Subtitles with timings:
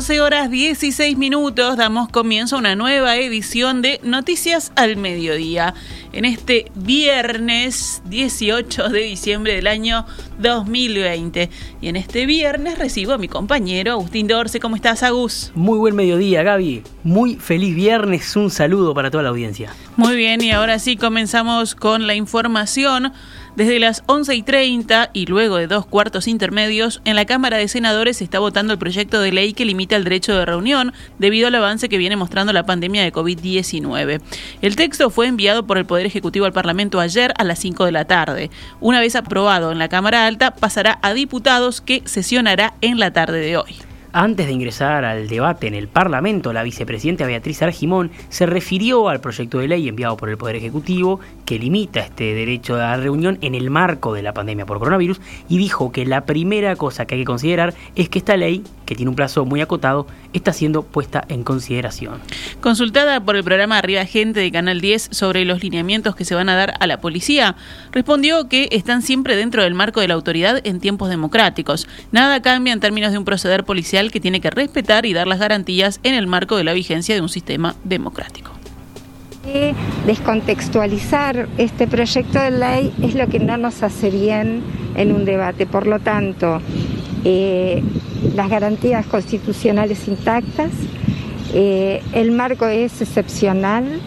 [0.00, 5.74] 12 horas 16 minutos damos comienzo a una nueva edición de Noticias al Mediodía.
[6.14, 10.06] En este viernes 18 de diciembre del año
[10.38, 11.50] 2020.
[11.82, 14.58] Y en este viernes recibo a mi compañero Agustín Dorce.
[14.58, 15.52] ¿Cómo estás, Agus?
[15.54, 16.82] Muy buen mediodía, Gaby.
[17.04, 18.34] Muy feliz viernes.
[18.36, 19.74] Un saludo para toda la audiencia.
[19.96, 23.12] Muy bien, y ahora sí comenzamos con la información.
[23.56, 27.66] Desde las 11 y 30 y luego de dos cuartos intermedios, en la Cámara de
[27.68, 31.48] Senadores se está votando el proyecto de ley que limita el derecho de reunión debido
[31.48, 34.20] al avance que viene mostrando la pandemia de COVID-19.
[34.62, 37.92] El texto fue enviado por el Poder Ejecutivo al Parlamento ayer a las 5 de
[37.92, 38.50] la tarde.
[38.80, 43.40] Una vez aprobado en la Cámara Alta, pasará a diputados que sesionará en la tarde
[43.40, 43.89] de hoy.
[44.12, 49.20] Antes de ingresar al debate en el Parlamento, la vicepresidenta Beatriz Argimón se refirió al
[49.20, 53.38] proyecto de ley enviado por el Poder Ejecutivo que limita este derecho a la reunión
[53.40, 57.14] en el marco de la pandemia por coronavirus y dijo que la primera cosa que
[57.14, 60.82] hay que considerar es que esta ley, que tiene un plazo muy acotado, está siendo
[60.82, 62.18] puesta en consideración.
[62.60, 66.48] Consultada por el programa Arriba Gente de Canal 10 sobre los lineamientos que se van
[66.48, 67.54] a dar a la policía,
[67.92, 71.86] respondió que están siempre dentro del marco de la autoridad en tiempos democráticos.
[72.10, 75.38] Nada cambia en términos de un proceder policial que tiene que respetar y dar las
[75.38, 78.50] garantías en el marco de la vigencia de un sistema democrático.
[80.06, 84.62] Descontextualizar este proyecto de ley es lo que no nos hace bien
[84.94, 85.66] en un debate.
[85.66, 86.60] Por lo tanto,
[87.24, 87.82] eh,
[88.34, 90.70] las garantías constitucionales intactas,
[91.52, 94.00] eh, el marco es excepcional,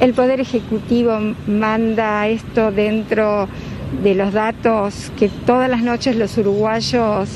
[0.00, 1.16] el Poder Ejecutivo
[1.46, 3.48] manda esto dentro
[4.02, 7.28] de los datos que todas las noches los uruguayos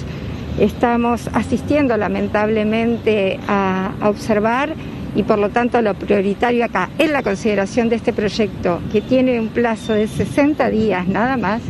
[0.59, 4.75] estamos asistiendo lamentablemente a, observar
[5.15, 9.41] y por lo tanto lo prioritario acá en la consideración de este proyecto, que tiene
[9.41, 11.63] un plazo de 60 días nada más,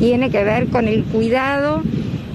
[0.00, 1.82] tiene que ver con el cuidado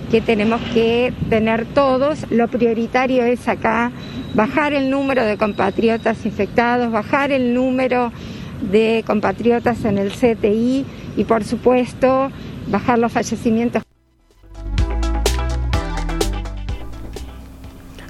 [0.09, 2.25] que tenemos que tener todos.
[2.31, 3.91] Lo prioritario es acá
[4.33, 8.11] bajar el número de compatriotas infectados, bajar el número
[8.71, 10.85] de compatriotas en el CTI
[11.17, 12.29] y por supuesto
[12.67, 13.83] bajar los fallecimientos.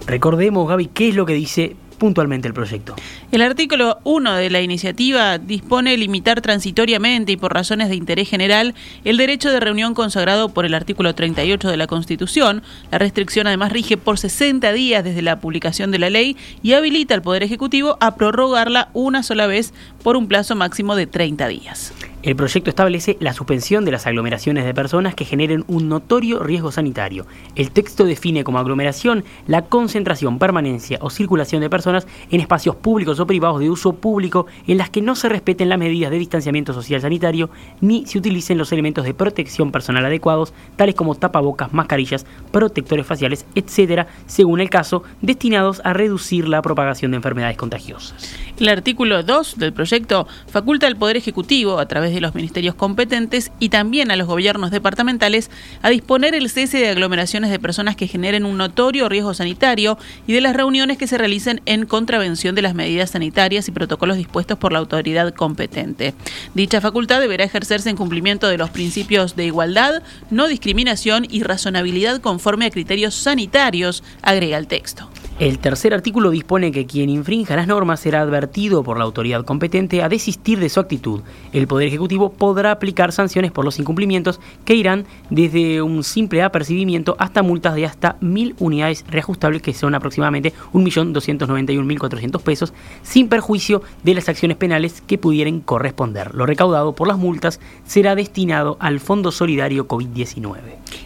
[0.07, 2.95] Recordemos, Gaby, qué es lo que dice puntualmente el proyecto.
[3.31, 8.75] El artículo 1 de la iniciativa dispone limitar transitoriamente y por razones de interés general
[9.05, 12.61] el derecho de reunión consagrado por el artículo 38 de la Constitución.
[12.91, 17.13] La restricción además rige por 60 días desde la publicación de la ley y habilita
[17.13, 21.93] al Poder Ejecutivo a prorrogarla una sola vez por un plazo máximo de 30 días.
[22.23, 26.71] El proyecto establece la suspensión de las aglomeraciones de personas que generen un notorio riesgo
[26.71, 27.25] sanitario.
[27.55, 33.19] El texto define como aglomeración la concentración, permanencia o circulación de personas en espacios públicos
[33.19, 36.71] o privados de uso público en las que no se respeten las medidas de distanciamiento
[36.71, 37.49] social sanitario
[37.81, 43.45] ni se utilicen los elementos de protección personal adecuados, tales como tapabocas, mascarillas, protectores faciales,
[43.53, 48.33] etcétera, según el caso, destinados a reducir la propagación de enfermedades contagiosas.
[48.63, 53.51] El artículo 2 del proyecto faculta al Poder Ejecutivo, a través de los ministerios competentes
[53.59, 55.51] y también a los gobiernos departamentales
[55.81, 59.97] a disponer el cese de aglomeraciones de personas que generen un notorio riesgo sanitario
[60.27, 64.15] y de las reuniones que se realicen en contravención de las medidas sanitarias y protocolos
[64.15, 66.13] dispuestos por la autoridad competente.
[66.53, 72.21] Dicha facultad deberá ejercerse en cumplimiento de los principios de igualdad, no discriminación y razonabilidad
[72.21, 75.09] conforme a criterios sanitarios, agrega el texto.
[75.39, 78.52] El tercer artículo dispone que quien infrinja las normas será advertido
[78.83, 81.21] por la autoridad competente a desistir de su actitud.
[81.53, 87.15] El Poder Ejecutivo podrá aplicar sanciones por los incumplimientos que irán desde un simple apercibimiento
[87.17, 94.13] hasta multas de hasta mil unidades reajustables, que son aproximadamente 1.291.400 pesos, sin perjuicio de
[94.13, 96.35] las acciones penales que pudieran corresponder.
[96.35, 100.57] Lo recaudado por las multas será destinado al Fondo Solidario COVID-19.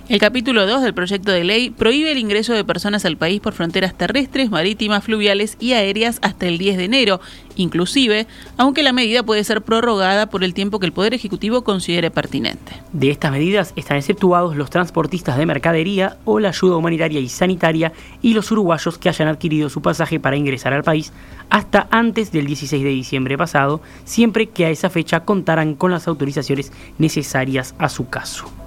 [0.10, 3.54] El capítulo 2 del proyecto de ley prohíbe el ingreso de personas al país por
[3.54, 7.20] fronteras terrestres, marítimas, fluviales y aéreas hasta el 10 de enero,
[7.56, 12.12] inclusive, aunque la medida puede ser prorrogada por el tiempo que el Poder Ejecutivo considere
[12.12, 12.74] pertinente.
[12.94, 17.92] De estas medidas están exceptuados los transportistas de mercadería o la ayuda humanitaria y sanitaria
[18.22, 21.12] y los uruguayos que hayan adquirido su pasaje para ingresar al país
[21.50, 26.08] hasta antes del 16 de diciembre pasado, siempre que a esa fecha contaran con las
[26.08, 28.67] autorizaciones necesarias a su caso.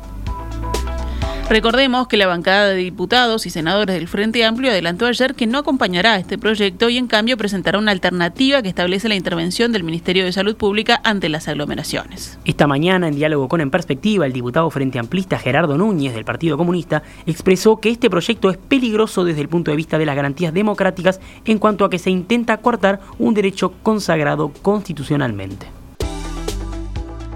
[1.50, 5.58] Recordemos que la bancada de diputados y senadores del Frente Amplio adelantó ayer que no
[5.58, 10.24] acompañará este proyecto y en cambio presentará una alternativa que establece la intervención del Ministerio
[10.24, 12.38] de Salud Pública ante las aglomeraciones.
[12.44, 16.56] Esta mañana, en diálogo con En Perspectiva, el diputado Frente Amplista Gerardo Núñez del Partido
[16.56, 20.54] Comunista expresó que este proyecto es peligroso desde el punto de vista de las garantías
[20.54, 25.66] democráticas en cuanto a que se intenta cortar un derecho consagrado constitucionalmente.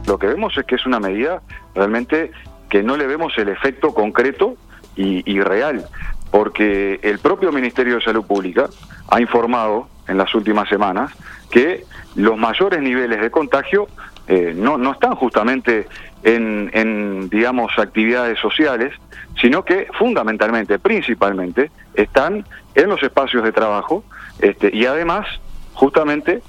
[0.06, 1.42] Lo que vemos es que es una medida
[1.74, 2.30] realmente
[2.74, 4.56] que no le vemos el efecto concreto
[4.96, 5.86] y, real.
[6.32, 8.68] porque el propio Ministerio de Salud Pública
[9.12, 11.12] ha informado en las últimas semanas
[11.52, 11.84] que
[12.16, 13.86] los mayores niveles de contagio
[14.26, 15.86] eh, no, no están justamente
[16.24, 18.92] en, en, digamos, actividades sociales,
[19.40, 22.44] sino que fundamentalmente, principalmente, están
[22.74, 24.02] en los espacios de trabajo
[24.40, 25.28] este, y además,
[25.74, 26.42] justamente,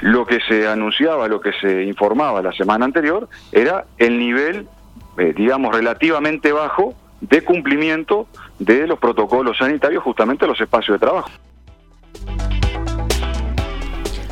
[0.00, 4.66] lo que se anunciaba, lo que se informaba la semana anterior, era el nivel,
[5.18, 8.28] eh, digamos, relativamente bajo de cumplimiento
[8.58, 11.30] de los protocolos sanitarios justamente en los espacios de trabajo.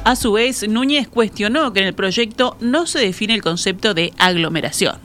[0.04, 4.12] A su vez, Núñez cuestionó que en el proyecto no se define el concepto de
[4.18, 4.96] aglomeración.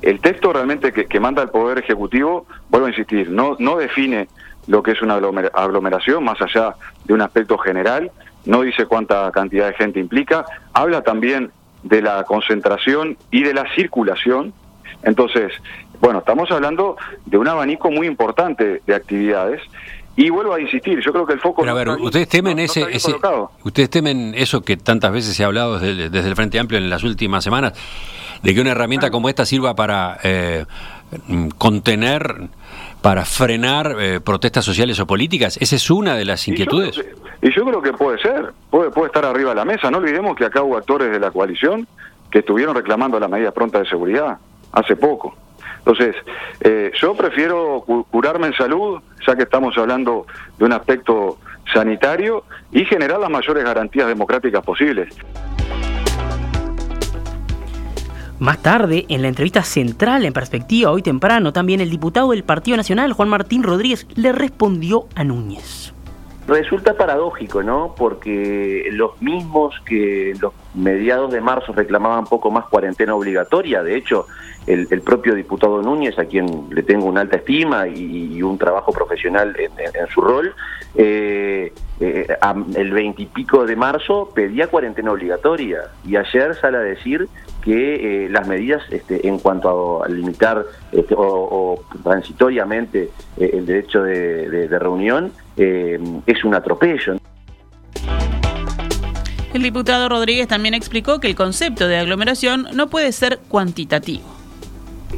[0.00, 4.28] El texto realmente que, que manda el Poder Ejecutivo, vuelvo a insistir, no, no define
[4.66, 8.10] lo que es una aglomeración más allá de un aspecto general,
[8.44, 11.50] no dice cuánta cantidad de gente implica, habla también
[11.82, 14.52] de la concentración y de la circulación.
[15.02, 15.52] Entonces,
[16.00, 16.96] bueno, estamos hablando
[17.26, 19.60] de un abanico muy importante de actividades
[20.18, 21.62] y vuelvo a insistir, yo creo que el foco...
[21.62, 23.14] Pero a ver, ustedes temen ese, ese
[23.62, 26.90] ustedes temen eso que tantas veces se ha hablado desde, desde, el Frente Amplio en
[26.90, 27.74] las últimas semanas,
[28.42, 30.66] de que una herramienta como esta sirva para eh,
[31.56, 32.48] contener,
[33.00, 35.56] para frenar eh, protestas sociales o políticas.
[35.60, 36.96] Esa es una de las inquietudes.
[36.96, 39.64] Y yo, que, y yo creo que puede ser, puede, puede estar arriba de la
[39.64, 39.88] mesa.
[39.88, 41.86] No olvidemos que acá hubo actores de la coalición
[42.28, 44.38] que estuvieron reclamando la medida pronta de seguridad
[44.72, 45.34] hace poco.
[45.78, 46.16] Entonces,
[46.60, 50.26] eh, yo prefiero curarme en salud, ya que estamos hablando
[50.58, 51.38] de un aspecto
[51.72, 55.14] sanitario, y generar las mayores garantías democráticas posibles.
[58.38, 62.76] Más tarde, en la entrevista central en perspectiva, hoy temprano, también el diputado del Partido
[62.76, 65.92] Nacional, Juan Martín Rodríguez, le respondió a Núñez.
[66.48, 67.94] Resulta paradójico, ¿no?
[67.94, 74.26] Porque los mismos que los mediados de marzo reclamaban poco más cuarentena obligatoria, de hecho,
[74.66, 78.56] el, el propio diputado Núñez, a quien le tengo una alta estima y, y un
[78.56, 80.54] trabajo profesional en, su rol,
[80.94, 82.26] eh, eh,
[82.76, 87.28] el veintipico de marzo pedía cuarentena obligatoria y ayer sale a decir
[87.68, 94.02] que eh, las medidas este, en cuanto a, limitar este, o, transitoriamente eh, el derecho
[94.02, 97.18] de, de, de reunión eh, es un atropello.
[99.52, 104.37] El diputado Rodríguez también explicó que el concepto de aglomeración no puede ser cuantitativo.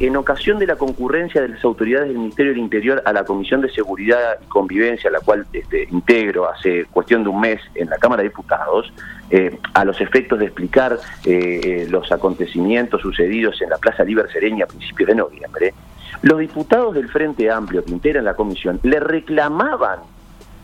[0.01, 3.61] En ocasión de la concurrencia de las autoridades del Ministerio del Interior a la Comisión
[3.61, 7.97] de Seguridad y Convivencia, la cual este, integro hace cuestión de un mes en la
[7.97, 8.91] Cámara de Diputados,
[9.29, 14.65] eh, a los efectos de explicar eh, los acontecimientos sucedidos en la Plaza Liber Sereña
[14.65, 15.75] a principios de noviembre,
[16.23, 19.99] los diputados del Frente Amplio que integran la comisión le reclamaban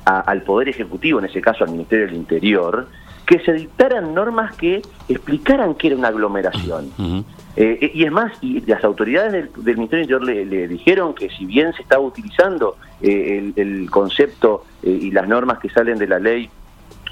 [0.03, 2.87] al Poder Ejecutivo, en ese caso al Ministerio del Interior,
[3.27, 6.85] que se dictaran normas que explicaran qué era una aglomeración.
[6.97, 7.23] Uh -huh.
[7.57, 11.29] eh, y es más, y las autoridades del, del Ministerio Interior le, le, dijeron que
[11.29, 15.97] si bien se estaba utilizando eh, el, el, concepto eh, y las normas que salen
[15.97, 16.49] de la ley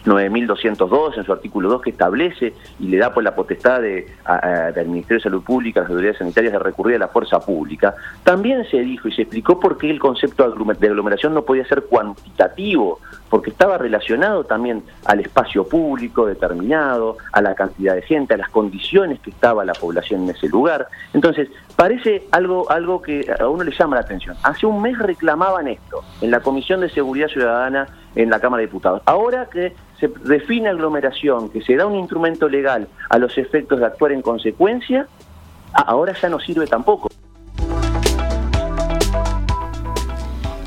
[0.06, 4.72] 9202 en su artículo 2 que establece y le da pues la potestad de, a,
[4.72, 7.96] del Ministerio de Salud Pública, a las autoridades sanitarias de recurrir a la fuerza pública,
[8.24, 11.84] también se dijo y se explicó por qué el concepto de aglomeración no podía ser
[11.84, 13.00] cuantitativo,
[13.30, 18.50] porque estaba relacionado también al espacio público determinado, a la cantidad de gente, a las
[18.50, 20.88] condiciones que estaba la población en ese lugar.
[21.14, 24.36] Entonces, parece algo, algo que a uno le llama la atención.
[24.44, 28.68] Hace un mes reclamaban esto en la Comisión de Seguridad Ciudadana en la Cámara de
[28.68, 29.02] Diputados.
[29.06, 33.86] Ahora que se define aglomeración, que se da un instrumento legal a los efectos de
[33.86, 35.08] actuar en consecuencia,
[35.74, 37.10] ahora ya no sirve tampoco.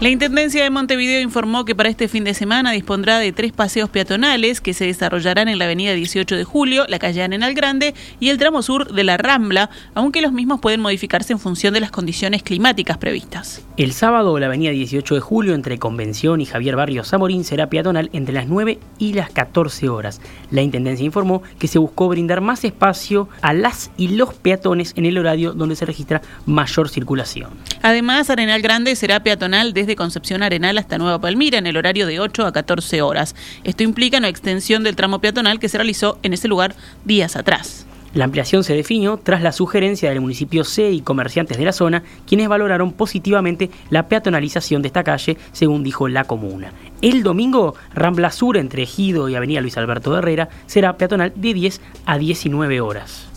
[0.00, 3.90] La Intendencia de Montevideo informó que para este fin de semana dispondrá de tres paseos
[3.90, 8.28] peatonales que se desarrollarán en la avenida 18 de Julio, la calle Arenal Grande y
[8.28, 11.90] el tramo sur de la Rambla, aunque los mismos pueden modificarse en función de las
[11.90, 13.67] condiciones climáticas previstas.
[13.76, 18.09] El sábado, la avenida 18 de Julio entre Convención y Javier Barrios Zamorín será peatonal
[18.12, 20.21] entre las 9 y las 14 horas.
[20.52, 25.07] La Intendencia informó que se buscó brindar más espacio a las y los peatones en
[25.07, 27.50] el horario donde se registra mayor circulación.
[27.83, 32.21] Además, Arenal Grande será peatonal desde Concepción Arenal hasta Nueva Palmira en el horario de
[32.21, 33.35] 8 a 14 horas.
[33.64, 37.87] Esto implica una extensión del tramo peatonal que se realizó en ese lugar días atrás.
[38.14, 42.02] La ampliación se definió tras la sugerencia del municipio C y comerciantes de la zona,
[42.26, 46.73] quienes valoraron positivamente la peatonalización de esta calle, según dijo la comuna.
[47.02, 51.54] El domingo, Rambla Sur entre Ejido y Avenida Luis Alberto de Herrera será peatonal de
[51.54, 53.27] 10 a 19 horas.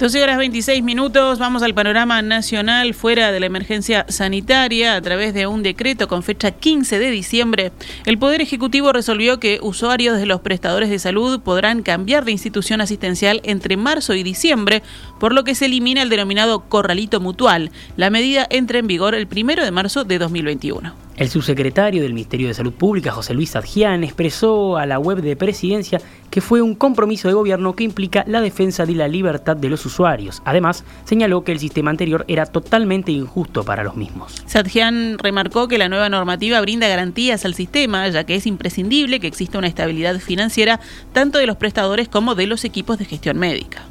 [0.00, 4.96] 12 horas 26 minutos, vamos al panorama nacional fuera de la emergencia sanitaria.
[4.96, 7.70] A través de un decreto con fecha 15 de diciembre,
[8.06, 12.80] el Poder Ejecutivo resolvió que usuarios de los prestadores de salud podrán cambiar de institución
[12.80, 14.82] asistencial entre marzo y diciembre,
[15.18, 17.70] por lo que se elimina el denominado corralito mutual.
[17.98, 21.09] La medida entra en vigor el primero de marzo de 2021.
[21.20, 25.36] El subsecretario del Ministerio de Salud Pública, José Luis Adjian, expresó a la web de
[25.36, 26.00] Presidencia
[26.30, 29.84] que fue un compromiso de gobierno que implica la defensa de la libertad de los
[29.84, 30.40] usuarios.
[30.46, 34.42] Además, señaló que el sistema anterior era totalmente injusto para los mismos.
[34.46, 39.26] Sadjian remarcó que la nueva normativa brinda garantías al sistema, ya que es imprescindible que
[39.26, 40.80] exista una estabilidad financiera
[41.12, 43.82] tanto de los prestadores como de los equipos de gestión médica.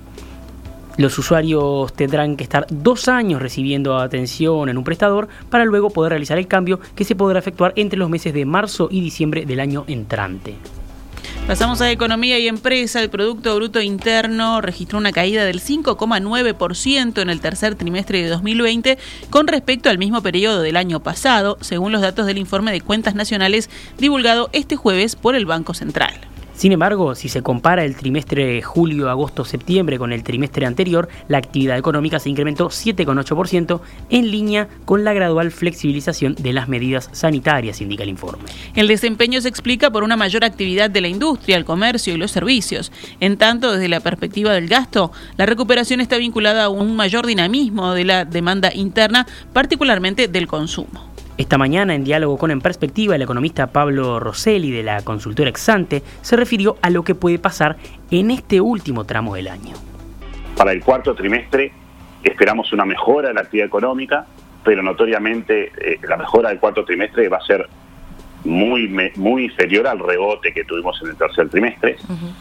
[0.99, 6.09] Los usuarios tendrán que estar dos años recibiendo atención en un prestador para luego poder
[6.09, 9.61] realizar el cambio que se podrá efectuar entre los meses de marzo y diciembre del
[9.61, 10.55] año entrante.
[11.47, 13.01] Pasamos a economía y empresa.
[13.01, 18.97] El Producto Bruto Interno registró una caída del 5,9% en el tercer trimestre de 2020
[19.29, 23.15] con respecto al mismo periodo del año pasado, según los datos del informe de cuentas
[23.15, 26.13] nacionales divulgado este jueves por el Banco Central.
[26.59, 31.37] Sin embargo, si se compara el trimestre julio, agosto, septiembre con el trimestre anterior, la
[31.37, 37.79] actividad económica se incrementó 7,8% en línea con la gradual flexibilización de las medidas sanitarias,
[37.79, 38.43] indica el informe.
[38.75, 42.31] El desempeño se explica por una mayor actividad de la industria, el comercio y los
[42.31, 42.91] servicios.
[43.21, 47.93] En tanto, desde la perspectiva del gasto, la recuperación está vinculada a un mayor dinamismo
[47.93, 51.09] de la demanda interna, particularmente del consumo.
[51.39, 56.03] Esta mañana, en diálogo con En Perspectiva, el economista Pablo Rosselli de la consultora Exante
[56.21, 57.77] se refirió a lo que puede pasar
[58.11, 59.73] en este último tramo del año.
[60.57, 61.71] Para el cuarto trimestre
[62.25, 64.27] esperamos una mejora de la actividad económica,
[64.65, 67.69] pero notoriamente eh, la mejora del cuarto trimestre va a ser
[68.43, 71.95] muy, muy inferior al rebote que tuvimos en el tercer trimestre.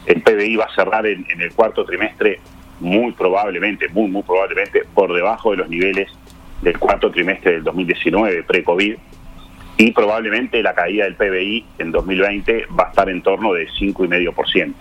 [0.07, 2.41] El PBI va a cerrar en, en el cuarto trimestre
[2.81, 6.11] muy probablemente, muy, muy probablemente por debajo de los niveles
[6.61, 8.95] del cuarto trimestre del 2019, pre-COVID,
[9.77, 14.73] y probablemente la caída del PBI en 2020 va a estar en torno de 5,5%.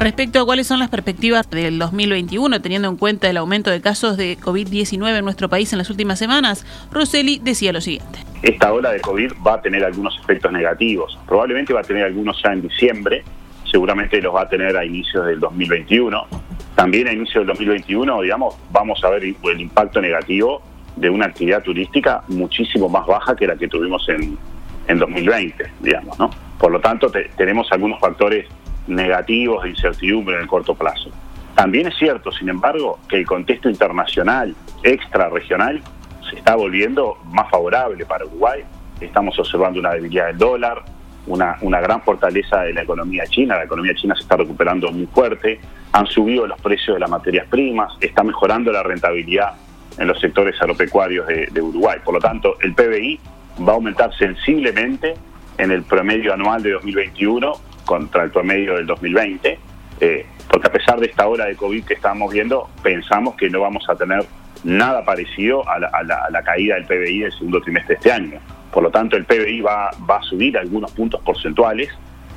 [0.00, 4.16] Respecto a cuáles son las perspectivas del 2021, teniendo en cuenta el aumento de casos
[4.16, 8.20] de COVID-19 en nuestro país en las últimas semanas, Rosselli decía lo siguiente.
[8.42, 11.18] Esta ola de COVID va a tener algunos efectos negativos.
[11.26, 13.24] Probablemente va a tener algunos ya en diciembre,
[13.70, 16.47] seguramente los va a tener a inicios del 2021
[16.78, 20.62] también a inicio del 2021, digamos, vamos a ver el impacto negativo
[20.94, 24.38] de una actividad turística muchísimo más baja que la que tuvimos en,
[24.86, 26.30] en 2020, digamos, ¿no?
[26.56, 28.46] Por lo tanto, tenemos algunos factores
[28.86, 31.10] negativos de incertidumbre en el corto plazo.
[31.56, 34.54] También es cierto, sin embargo, que el contexto internacional,
[34.84, 35.82] extrarregional,
[36.30, 38.62] se está volviendo más favorable para Uruguay.
[39.00, 40.84] Estamos observando una debilidad del dólar,
[41.28, 43.56] una, una gran fortaleza de la economía china.
[43.56, 45.60] La economía china se está recuperando muy fuerte
[45.92, 49.54] han subido los precios de las materias primas, está mejorando la rentabilidad
[49.96, 51.98] en los sectores agropecuarios de, Uruguay.
[52.04, 53.18] Por lo tanto, el PBI
[53.66, 55.14] va a aumentar sensiblemente
[55.56, 57.52] en el promedio anual de 2021
[57.84, 59.58] contra el promedio del 2020,
[60.00, 63.60] eh, porque a pesar de esta ola de COVID que estamos viendo, pensamos que no
[63.60, 64.24] vamos a tener
[64.62, 68.40] nada parecido a la, caída del PBI del segundo trimestre de este año.
[68.72, 71.90] Por lo tanto, el PBI va, va a subir algunos puntos porcentuales.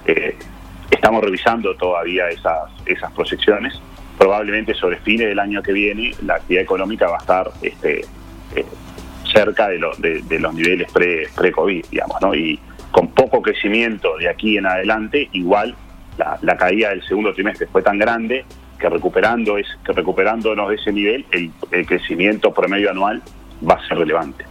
[0.05, 0.35] Eh,
[0.91, 3.73] Estamos revisando todavía esas, esas proyecciones.
[4.17, 8.01] Probablemente sobre fines del año que viene la actividad económica va a estar este,
[8.55, 8.65] eh,
[9.33, 9.79] cerca de,
[10.27, 12.35] de, los niveles pre-COVID, digamos, ¿no?
[12.35, 12.59] Y
[12.91, 15.75] con poco crecimiento de aquí en adelante, igual
[16.17, 18.45] la, caída del segundo trimestre fue tan grande
[18.77, 23.23] que recuperando es que recuperándonos de ese nivel el, el crecimiento promedio anual
[23.67, 24.50] va a ser relevante.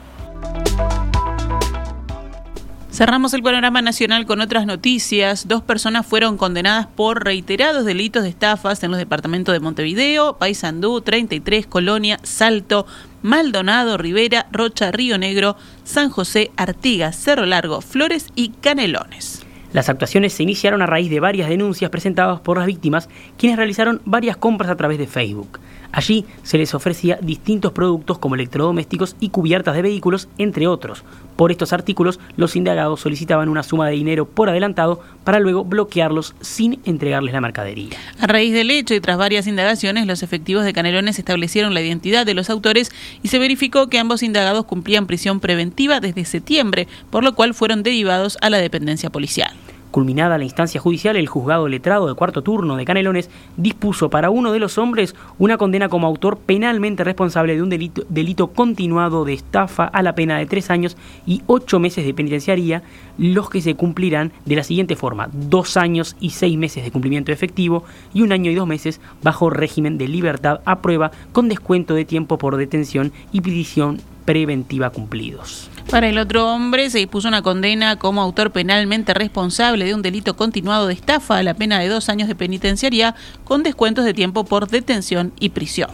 [3.01, 5.49] Cerramos el panorama nacional con otras noticias.
[5.49, 11.01] Dos personas fueron condenadas por reiterados delitos de estafas en los departamentos de Montevideo, Paysandú,
[11.01, 12.87] 33, Colonia, Salto,
[13.23, 19.47] Maldonado, Rivera, Rocha, Río Negro, San José, Artigas, Cerro Largo, Flores y Canelones.
[19.73, 24.03] Las actuaciones se iniciaron a raíz de varias denuncias presentadas por las víctimas, quienes realizaron
[24.05, 25.59] varias compras a través de Facebook.
[25.93, 31.03] Allí se les ofrecía distintos productos como electrodomésticos y cubiertas de vehículos, entre otros.
[31.37, 36.35] Por estos artículos, los indagados solicitaban una suma de dinero por adelantado para luego bloquearlos
[36.41, 37.97] sin entregarles la mercadería.
[38.21, 42.27] A raíz del hecho y tras varias indagaciones, los efectivos de Canelones establecieron la identidad
[42.27, 42.91] de los autores
[43.23, 47.83] y se verificó que ambos indagados cumplían prisión preventiva desde septiembre, por lo cual fueron
[47.83, 49.53] derivados a la dependencia policial.
[49.91, 54.53] Culminada la instancia judicial, el juzgado letrado de cuarto turno de Canelones dispuso para uno
[54.53, 59.33] de los hombres una condena como autor penalmente responsable de un delito, delito continuado de
[59.33, 62.83] estafa a la pena de tres años y ocho meses de penitenciaría,
[63.19, 67.33] los que se cumplirán de la siguiente forma, dos años y seis meses de cumplimiento
[67.33, 67.83] efectivo
[68.15, 72.05] y un año y dos meses bajo régimen de libertad a prueba con descuento de
[72.05, 75.69] tiempo por detención y prisión preventiva cumplidos.
[75.91, 80.37] Para el otro hombre se dispuso una condena como autor penalmente responsable de un delito
[80.37, 84.45] continuado de estafa a la pena de dos años de penitenciaría con descuentos de tiempo
[84.45, 85.91] por detención y prisión.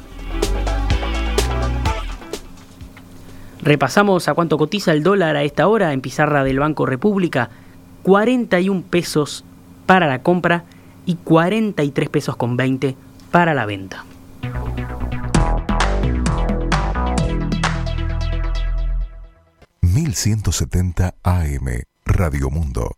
[3.62, 7.48] Repasamos a cuánto cotiza el dólar a esta hora en pizarra del Banco República.
[8.02, 9.44] 41 pesos
[9.86, 10.64] para la compra
[11.06, 12.94] y 43 pesos con 20
[13.30, 14.04] para la venta.
[20.06, 22.92] 1170 AM Radio Mundo.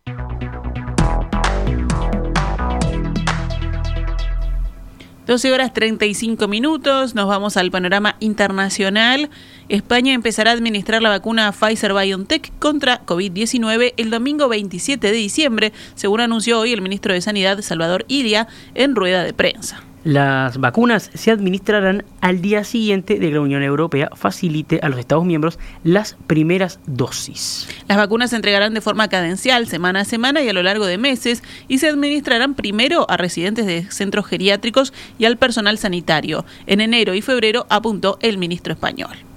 [5.25, 9.31] Doce horas 35 minutos, nos vamos al panorama internacional.
[9.69, 15.73] España empezará a administrar la vacuna Pfizer BioNTech contra COVID-19 el domingo 27 de diciembre,
[15.95, 19.83] según anunció hoy el ministro de Sanidad Salvador Iria en rueda de prensa.
[20.03, 24.97] Las vacunas se administrarán al día siguiente de que la Unión Europea facilite a los
[24.97, 27.67] Estados miembros las primeras dosis.
[27.87, 30.97] Las vacunas se entregarán de forma cadencial, semana a semana y a lo largo de
[30.97, 36.45] meses, y se administrarán primero a residentes de centros geriátricos y al personal sanitario.
[36.65, 39.28] En enero y febrero apuntó el ministro español.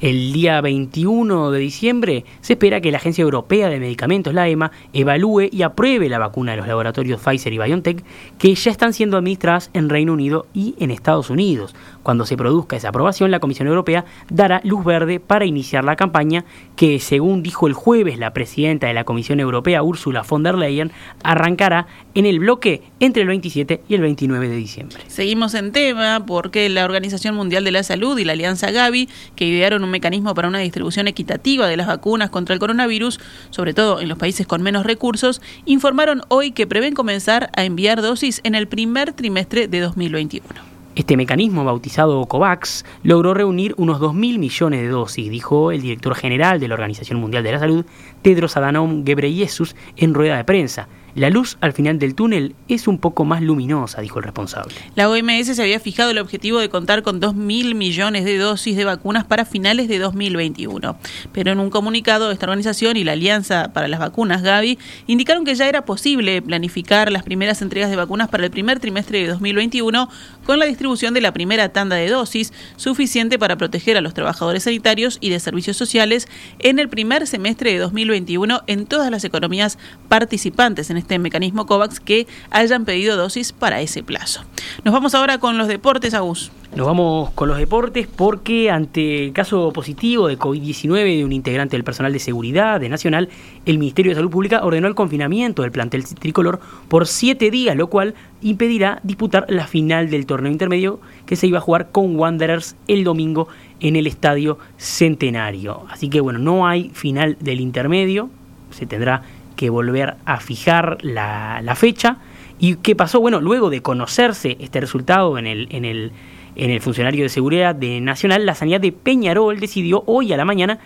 [0.00, 4.72] El día 21 de diciembre se espera que la Agencia Europea de Medicamentos, la EMA,
[4.94, 8.02] evalúe y apruebe la vacuna de los laboratorios Pfizer y BioNTech
[8.38, 11.74] que ya están siendo administradas en Reino Unido y en Estados Unidos.
[12.02, 16.46] Cuando se produzca esa aprobación, la Comisión Europea dará luz verde para iniciar la campaña
[16.76, 20.92] que, según dijo el jueves la presidenta de la Comisión Europea, Ursula von der Leyen,
[21.22, 24.98] arrancará en el bloque entre el 27 y el 29 de diciembre.
[25.08, 29.44] Seguimos en tema porque la Organización Mundial de la Salud y la Alianza Gavi, que
[29.44, 33.20] idearon un mecanismo para una distribución equitativa de las vacunas contra el coronavirus,
[33.50, 38.00] sobre todo en los países con menos recursos, informaron hoy que prevén comenzar a enviar
[38.02, 40.70] dosis en el primer trimestre de 2021.
[40.96, 46.58] Este mecanismo, bautizado COVAX, logró reunir unos 2.000 millones de dosis, dijo el director general
[46.58, 47.86] de la Organización Mundial de la Salud,
[48.22, 50.88] Tedros Adhanom Ghebreyesus, en rueda de prensa.
[51.14, 54.74] La luz al final del túnel es un poco más luminosa, dijo el responsable.
[54.94, 58.84] La OMS se había fijado el objetivo de contar con 2.000 millones de dosis de
[58.84, 60.96] vacunas para finales de 2021.
[61.32, 65.54] Pero en un comunicado, esta organización y la Alianza para las Vacunas, Gavi, indicaron que
[65.54, 70.08] ya era posible planificar las primeras entregas de vacunas para el primer trimestre de 2021
[70.50, 74.64] con la distribución de la primera tanda de dosis, suficiente para proteger a los trabajadores
[74.64, 76.26] sanitarios y de servicios sociales
[76.58, 82.00] en el primer semestre de 2021 en todas las economías participantes en este mecanismo COVAX
[82.00, 84.42] que hayan pedido dosis para ese plazo.
[84.82, 86.50] Nos vamos ahora con los deportes, Agus.
[86.74, 91.76] Nos vamos con los deportes porque ante el caso positivo de COVID-19 de un integrante
[91.76, 93.28] del personal de seguridad de Nacional,
[93.66, 97.88] el Ministerio de Salud Pública ordenó el confinamiento del plantel tricolor por siete días, lo
[97.88, 102.76] cual impedirá disputar la final del torneo intermedio que se iba a jugar con Wanderers
[102.86, 103.48] el domingo
[103.80, 105.86] en el Estadio Centenario.
[105.90, 108.30] Así que bueno, no hay final del intermedio,
[108.70, 109.22] se tendrá
[109.56, 112.18] que volver a fijar la, fecha.
[112.60, 113.20] ¿Y qué pasó?
[113.20, 116.12] Bueno, luego de conocerse este resultado en el, en el,
[116.56, 120.44] en el funcionario de seguridad de Nacional, la sanidad de Peñarol decidió hoy a la
[120.44, 120.78] mañana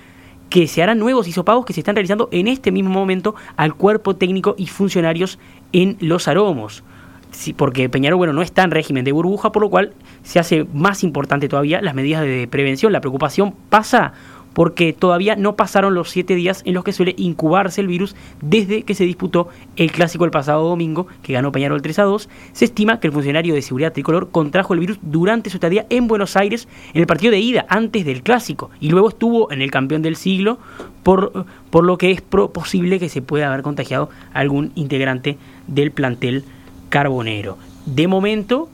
[0.50, 4.16] que se harán nuevos hisopagos que se están realizando en este mismo momento al cuerpo
[4.16, 5.38] técnico y funcionarios
[5.72, 6.85] en los aromos.
[7.31, 10.64] Sí, porque Peñarol bueno, no está en régimen de burbuja, por lo cual se hace
[10.72, 12.92] más importante todavía las medidas de prevención.
[12.92, 14.12] La preocupación pasa
[14.55, 18.85] porque todavía no pasaron los siete días en los que suele incubarse el virus desde
[18.85, 22.29] que se disputó el clásico el pasado domingo, que ganó Peñarol 3 a 2.
[22.53, 26.07] Se estima que el funcionario de seguridad tricolor contrajo el virus durante su estadía en
[26.07, 29.71] Buenos Aires en el partido de ida, antes del clásico, y luego estuvo en el
[29.71, 30.59] campeón del siglo,
[31.03, 35.37] por, por lo que es posible que se pueda haber contagiado algún integrante
[35.67, 36.45] del plantel
[36.88, 37.59] carbonero.
[37.87, 38.69] De momento,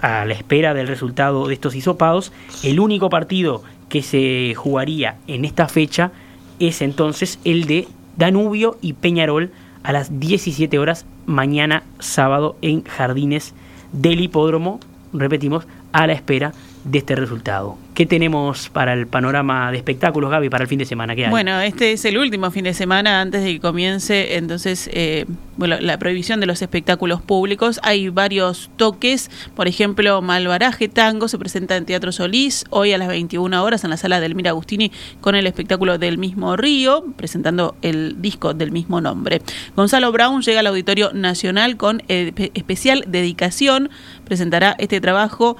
[0.00, 5.44] a la espera del resultado de estos hisopados, el único partido que se jugaría en
[5.44, 6.12] esta fecha
[6.58, 9.50] es entonces el de Danubio y Peñarol
[9.82, 13.54] a las 17 horas mañana sábado en Jardines
[13.92, 14.80] del Hipódromo,
[15.12, 16.52] repetimos, a la espera
[16.84, 17.76] de este resultado.
[17.98, 21.16] ¿Qué tenemos para el panorama de espectáculos, Gaby, para el fin de semana?
[21.16, 21.30] ¿Qué hay?
[21.32, 25.78] Bueno, este es el último fin de semana antes de que comience entonces eh, bueno,
[25.80, 27.80] la prohibición de los espectáculos públicos.
[27.82, 33.08] Hay varios toques, por ejemplo, Malvaraje Tango se presenta en Teatro Solís hoy a las
[33.08, 37.74] 21 horas en la sala del Mira Agustini con el espectáculo del mismo Río, presentando
[37.82, 39.42] el disco del mismo nombre.
[39.74, 43.90] Gonzalo Brown llega al Auditorio Nacional con especial dedicación,
[44.24, 45.56] presentará este trabajo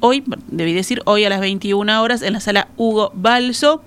[0.00, 3.82] hoy, debí decir, hoy a las 21 horas en la sala Hugo Balso.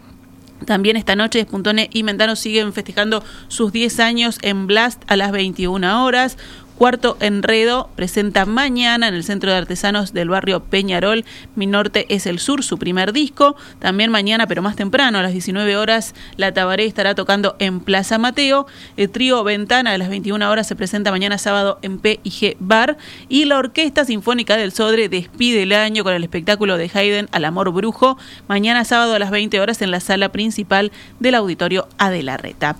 [0.66, 5.32] También esta noche Despuntone y Mentano siguen festejando sus 10 años en Blast a las
[5.32, 6.38] 21 horas.
[6.80, 12.26] Cuarto Enredo presenta mañana en el Centro de Artesanos del barrio Peñarol, Mi Norte es
[12.26, 13.58] el Sur, su primer disco.
[13.80, 18.18] También mañana, pero más temprano, a las 19 horas, La Tabaré estará tocando en Plaza
[18.18, 18.66] Mateo.
[18.96, 22.96] El trío Ventana a las 21 horas se presenta mañana sábado en P&G Bar.
[23.28, 27.44] Y la Orquesta Sinfónica del Sodre despide el año con el espectáculo de Haydn Al
[27.44, 32.78] Amor Brujo, mañana sábado a las 20 horas en la sala principal del Auditorio Adelarreta.